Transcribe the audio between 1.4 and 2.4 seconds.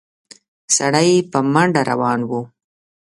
منډه روان و.